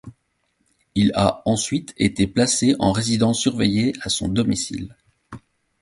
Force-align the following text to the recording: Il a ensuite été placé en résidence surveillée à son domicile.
Il 0.95 1.11
a 1.13 1.43
ensuite 1.45 1.93
été 1.95 2.25
placé 2.25 2.75
en 2.79 2.91
résidence 2.91 3.39
surveillée 3.39 3.93
à 4.01 4.09
son 4.09 4.29
domicile. 4.29 4.95